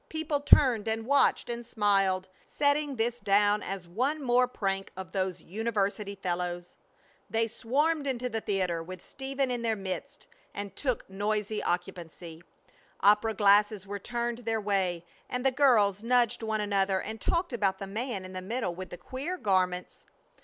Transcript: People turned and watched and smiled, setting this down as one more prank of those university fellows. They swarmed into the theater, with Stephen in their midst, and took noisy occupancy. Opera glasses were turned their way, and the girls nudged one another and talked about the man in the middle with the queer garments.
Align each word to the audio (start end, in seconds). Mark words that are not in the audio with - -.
People 0.09 0.39
turned 0.39 0.87
and 0.87 1.05
watched 1.05 1.47
and 1.47 1.63
smiled, 1.63 2.27
setting 2.43 2.95
this 2.95 3.19
down 3.19 3.61
as 3.61 3.87
one 3.87 4.19
more 4.19 4.47
prank 4.47 4.91
of 4.97 5.11
those 5.11 5.43
university 5.43 6.15
fellows. 6.15 6.75
They 7.29 7.47
swarmed 7.47 8.07
into 8.07 8.27
the 8.27 8.41
theater, 8.41 8.81
with 8.81 8.99
Stephen 8.99 9.51
in 9.51 9.61
their 9.61 9.75
midst, 9.75 10.25
and 10.55 10.75
took 10.75 11.07
noisy 11.07 11.61
occupancy. 11.61 12.41
Opera 13.01 13.35
glasses 13.35 13.85
were 13.85 13.99
turned 13.99 14.39
their 14.39 14.59
way, 14.59 15.05
and 15.29 15.45
the 15.45 15.51
girls 15.51 16.01
nudged 16.01 16.41
one 16.41 16.61
another 16.61 16.99
and 16.99 17.21
talked 17.21 17.53
about 17.53 17.77
the 17.77 17.85
man 17.85 18.25
in 18.25 18.33
the 18.33 18.41
middle 18.41 18.73
with 18.73 18.89
the 18.89 18.97
queer 18.97 19.37
garments. 19.37 20.03